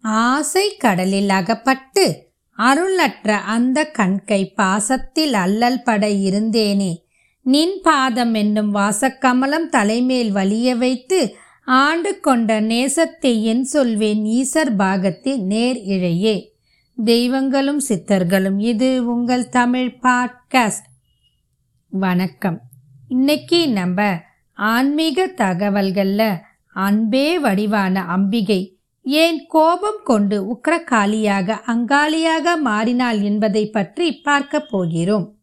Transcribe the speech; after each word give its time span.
ஆசை 0.00 0.76
கடலில் 0.76 1.28
அகப்பட்டு 1.28 2.24
அருளற்ற 2.58 3.30
அந்த 3.30 3.84
கண்கை 3.84 4.52
பாசத்தில் 4.52 5.32
அல்லல் 5.32 5.82
பட 5.82 6.08
இருந்தேனே. 6.08 6.96
நின் 7.42 7.80
பாதம் 7.82 8.34
என்னும் 8.34 8.74
வாசக்கமலம் 8.74 9.68
தலைமேல் 9.70 10.32
வலிய 10.32 10.76
வைத்து 10.76 11.34
ஆண்டு 11.64 12.20
கொண்ட 12.20 12.60
நேசத்தை 12.60 13.42
என் 13.42 13.64
சொல்வேன் 13.64 14.24
ஈசர் 14.24 14.76
பாகத்தில் 14.76 15.42
நேர் 15.42 15.76
இழையே. 15.76 16.48
தெய்வங்களும் 17.04 17.80
சித்தர்களும் 17.88 18.60
இது 18.60 19.14
உங்கள் 19.14 19.48
தமிழ் 19.48 19.98
பாட்காஸ்ட். 20.02 20.86
வணக்கம். 21.88 22.60
இன்னைக்கு 23.08 23.68
நம்ம 23.68 24.20
ஆன்மீக 24.52 25.26
தகவல்களில் 25.26 26.36
அன்பே 26.74 27.38
வடிவான 27.38 28.02
அம்பிகை 28.02 28.75
ஏன் 29.08 29.46
கோபம் 29.48 30.00
கொண்டு 30.04 30.54
உக்ரகாலியாக 30.54 31.60
அங்காளியாக 31.66 32.58
மாறினாள் 32.60 33.20
என்பதை 33.20 33.70
பற்றி 33.70 34.20
பார்க்கப் 34.20 34.66
போகிறோம். 34.70 35.34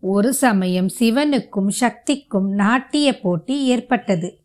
ஒரு 0.00 0.34
சமயம் 0.34 0.88
சிவனுக்கும் 1.00 1.68
சக்திக்கும் 1.68 2.50
நாட்டிய 2.50 3.20
போட்டி 3.20 3.64
ஏற்பட்டது. 3.64 4.40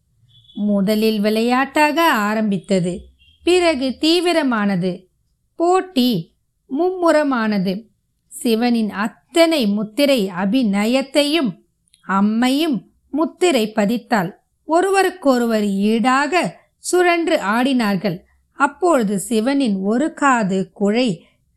முதலில் 0.56 1.20
விளையாட்டாக 1.20 2.12
ஆரம்பித்தது. 2.12 3.02
பிறகு 3.44 3.98
தீவிரமானது. 4.02 5.08
போட்டி 5.56 6.34
மும்முரமானது. 6.70 7.88
சிவனின் 8.28 8.90
அத்தனை 8.90 9.68
முத்திரை 9.68 10.32
அபிநயத்தையும் 10.44 11.62
அம்மையும் 12.08 12.84
முத்திரை 13.12 13.72
பதித்தாள். 13.72 14.32
ஒருவருக்கொருவர் 14.66 15.66
ஈடாக 15.66 16.66
சுழன்று 16.90 17.38
ஆடினார்கள். 17.55 18.18
அப்பொழுது 18.59 19.16
சிவனின் 19.20 19.78
ஒரு 19.91 20.08
காது 20.14 20.59
குழை 20.72 21.09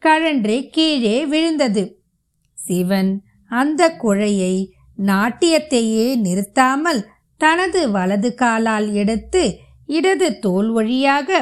கழன்று 0.02 0.56
கீழே 0.70 1.16
விழுந்தது. 1.26 1.84
சிவன் 2.58 3.12
அந்த 3.50 3.82
குழையை 4.02 4.54
நாட்டியத்தையே 5.06 6.08
நிறுத்தாமல் 6.24 7.00
தனது 7.40 7.80
வலது 7.90 8.30
காலால் 8.34 8.88
எடுத்து 8.92 9.42
இடது 9.88 10.28
தோல் 10.38 10.68
வழியாக 10.70 11.38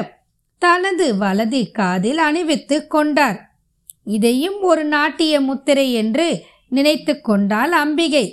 தனது 0.61 1.07
வலது 1.17 1.61
காதில் 1.71 2.19
அணிவித்து 2.27 2.77
கொண்டார். 2.87 3.39
இதையும் 4.15 4.59
ஒரு 4.61 4.83
நாட்டிய 4.85 5.33
முத்திரை 5.39 5.87
என்று 5.93 6.27
நினைத்து 6.69 7.13
கொண்டாள் 7.21 7.73
அம்பிகை. 7.83 8.25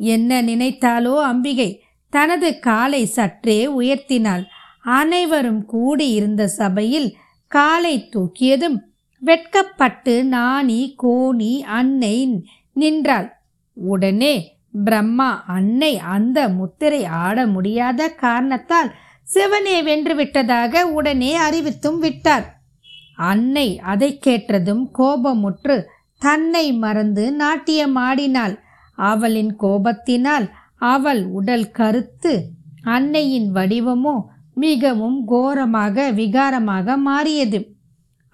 என்ன 0.00 0.40
நினைத்தாலோ 0.42 1.14
அம்பிகை 1.22 1.70
தனது 2.12 2.48
காலை 2.58 3.02
சற்றே 3.16 3.58
உயர்த்தினாள். 3.80 4.44
அனைவரும் 4.84 5.64
கூடியிருந்த 5.64 6.48
சபையில் 6.48 7.16
காலை 7.46 8.08
தூக்கியதும் 8.12 8.76
வெட்கப்பட்டு 9.22 10.24
நாணி 10.24 10.80
கோணி 11.02 11.52
அன்னை 11.60 12.44
நின்றாள். 12.72 13.28
உடனே 13.72 14.34
பிரம்மா 14.84 15.44
அன்னை 15.46 15.98
அந்த 15.98 16.48
முத்திரை 16.48 17.04
ஆட 17.04 17.46
முடியாத 17.46 18.08
காரணத்தால் 18.08 18.90
சிவனே 19.24 19.82
வென்று 19.82 20.14
விட்டதாக 20.14 20.84
உடனே 20.86 21.32
அறிவித்தும் 21.38 21.98
விட்டார். 21.98 22.46
அன்னை 23.16 23.78
அதை 23.78 24.18
கேட்டதும் 24.18 24.90
கோபமுற்று 24.98 25.76
தன்னை 26.18 26.72
மறந்து 26.72 27.24
நாட்டியமாடினாள். 27.38 28.56
அவளின் 28.96 29.56
கோபத்தினால் 29.60 30.46
அவள் 30.76 31.24
உடல் 31.26 31.70
கருத்து 31.70 32.34
அன்னையின் 32.84 33.54
வடிவமோ 33.54 34.16
மிகவும் 34.64 35.18
கோரமாக 35.24 36.12
விகாரமாக 36.12 36.96
மாறியது. 36.98 37.58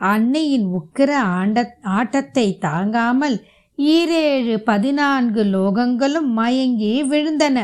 அன்னையின் 0.00 0.66
உக்கிர 0.78 1.10
ஆண்ட 1.38 1.58
ஆட்டத்தை 1.90 2.46
தாங்காமல் 2.58 3.36
ஈரேழு 3.78 4.56
பதினான்கு 4.64 5.42
லோகங்களும் 5.44 6.30
மயங்கி 6.32 6.92
விழுந்தன. 7.02 7.58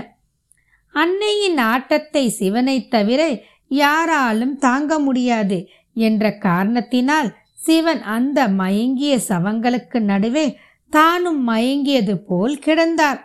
அன்னையின் 0.94 1.59
ஆட்டத்தை 1.72 2.25
சிவனைத் 2.38 2.91
தவிர 2.91 3.22
யாராலும் 3.69 4.56
தாங்க 4.59 4.98
முடியாது 4.98 5.59
என்ற 5.97 6.25
காரணத்தினால் 6.38 7.28
சிவன் 7.66 8.03
அந்த 8.16 8.48
மயங்கிய 8.59 9.15
சவங்களுக்கு 9.28 9.98
நடுவே 10.10 10.47
தானும் 10.93 11.41
மயங்கியது 11.48 12.15
போல் 12.28 12.56
கிடந்தார். 12.66 13.21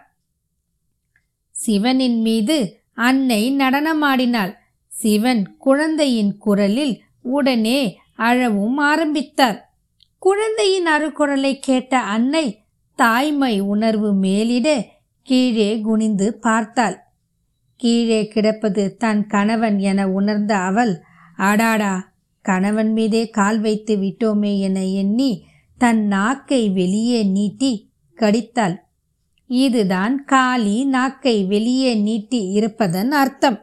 சிவனின் 1.55 2.19
மீது 2.21 2.57
அன்னை 2.99 3.41
நடனமாடினாள். 3.59 4.53
சிவன் 5.01 5.57
குழந்தையின் 5.57 6.37
குரலில் 6.37 7.01
உடனே 7.21 7.97
அழவும் 8.15 8.77
ஆரம்பித்தார். 8.77 9.59
குழந்தையின் 10.19 10.87
அருக்குரலை 10.87 11.53
கேட்ட 11.59 11.99
அன்னை 11.99 12.45
தாய்மை 12.95 13.59
உணர்வு 13.59 14.13
மேலிட 14.13 14.85
கீழே 15.27 15.79
குனிந்து 15.79 16.27
பார்த்தாள். 16.33 16.97
கீழே 17.75 18.27
கிடப்பது 18.27 18.97
தன் 18.97 19.27
கணவன் 19.27 19.79
என 19.79 20.09
உணர்ந்த 20.09 20.55
அவள் 20.55 20.93
ஆடாடா 21.37 21.93
கணவன் 22.41 22.91
மீதே 22.91 23.29
கால் 23.29 23.59
வைத்து 23.59 23.95
விட்டோமே 23.95 24.59
என 24.59 24.85
எண்ணி 24.85 25.31
தன் 25.77 26.05
நாக்கை 26.07 26.69
வெளியே 26.69 27.23
நீட்டி 27.23 27.73
கடித்தாள். 28.17 28.77
இதுதான் 29.47 30.25
காளி 30.25 30.85
நாக்கை 30.85 31.45
வெளியே 31.45 31.95
நீட்டி 31.95 32.41
இருப்பதன் 32.49 33.11
அர்த்தம். 33.11 33.59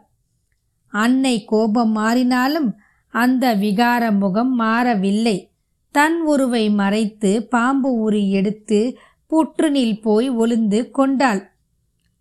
அன்னை 0.92 1.44
கோபம் 1.44 1.96
மாறினாலும் 1.96 2.68
அந்த 3.14 3.56
விகார 3.56 4.18
முகம் 4.18 4.52
மாறவில்லை. 4.60 5.50
தன் 5.94 6.20
உருவை 6.22 6.70
மறைத்து 6.70 7.30
பாம்பு 7.42 8.10
உரி 8.10 8.30
எடுத்து 8.30 8.98
புற்றுனில் 9.26 10.00
போய் 10.00 10.28
ஒளிந்து 10.28 10.90
கொண்டாள். 10.90 11.52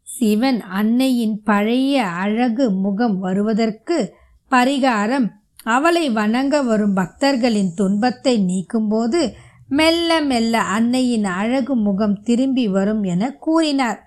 சிவன் 0.07 0.61
அன்னையின் 0.61 1.44
பழைய 1.44 2.06
அழகு 2.06 2.72
முகம் 2.72 3.19
வருவதற்கு 3.19 4.13
பரிகாரம் 4.51 5.27
அவளை 5.63 6.09
வணங்க 6.09 6.61
வரும் 6.61 6.94
பக்தர்களின் 6.94 7.73
துன்பத்தை 7.73 8.35
நீக்கும்போது 8.45 9.33
மெல்ல 9.67 10.22
மெல்ல 10.22 10.61
அன்னையின் 10.61 11.25
அழகு 11.25 11.75
முகம் 11.75 12.22
திரும்பி 12.22 12.67
வரும் 12.67 13.03
என 13.03 13.31
கூறினார். 13.39 14.00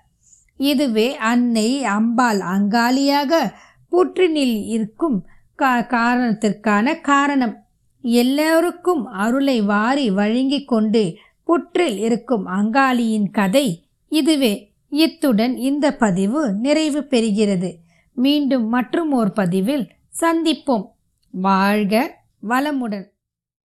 இதுவே 0.57 1.15
அன்னை 1.15 1.83
அம்பாள் 1.83 2.39
அங்காளியாக 2.39 3.53
புற்றினில் 3.91 4.65
இருக்கும் 4.65 5.25
கா 5.55 5.81
காரணத்திற்கான 5.81 7.01
காரணம். 7.01 7.63
எல்லோருக்கும் 8.01 9.05
அருளை 9.05 9.61
வாரி 9.61 10.11
வழங்கி 10.11 10.63
கொண்டு 10.63 11.15
புற்றில் 11.43 11.97
இருக்கும் 11.97 12.45
அங்காளியின் 12.45 13.31
கதை 13.31 13.83
இதுவே. 14.07 14.71
இத்துடன் 14.89 15.57
இந்த 15.57 15.95
பதிவு 15.95 16.53
நிறைவு 16.53 17.05
பெறுகிறது. 17.09 17.75
மீண்டும் 18.13 18.67
மற்றும் 18.67 19.11
ஓர் 19.11 19.31
பதிவில் 19.31 19.87
சந்திப்போம். 20.21 20.87
வாழ்க 21.31 22.17
வளமுடன். 22.49 23.10